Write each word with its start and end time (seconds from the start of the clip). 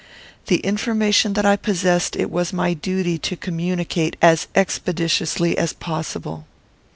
The 0.47 0.57
information 0.61 1.33
that 1.33 1.45
I 1.45 1.55
possessed 1.55 2.15
it 2.15 2.31
was 2.31 2.51
my 2.51 2.73
duty 2.73 3.19
to 3.19 3.35
communicate 3.35 4.15
as 4.19 4.47
expeditiously 4.55 5.55
as 5.59 5.73
possible. 5.73 6.47